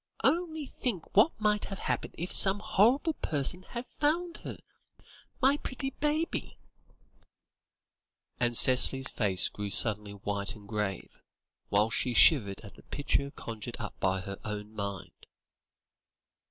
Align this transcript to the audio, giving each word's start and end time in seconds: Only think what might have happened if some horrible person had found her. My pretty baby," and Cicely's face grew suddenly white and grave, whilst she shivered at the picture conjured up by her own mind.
Only 0.23 0.65
think 0.65 1.15
what 1.15 1.39
might 1.39 1.65
have 1.65 1.77
happened 1.77 2.15
if 2.17 2.31
some 2.31 2.59
horrible 2.59 3.13
person 3.13 3.61
had 3.61 3.85
found 3.85 4.37
her. 4.37 4.57
My 5.43 5.57
pretty 5.57 5.91
baby," 5.91 6.57
and 8.39 8.57
Cicely's 8.57 9.09
face 9.09 9.47
grew 9.47 9.69
suddenly 9.69 10.13
white 10.13 10.55
and 10.55 10.67
grave, 10.67 11.21
whilst 11.69 11.97
she 11.99 12.15
shivered 12.15 12.61
at 12.61 12.73
the 12.73 12.81
picture 12.81 13.29
conjured 13.29 13.77
up 13.77 13.93
by 13.99 14.21
her 14.21 14.39
own 14.43 14.73
mind. 14.73 15.27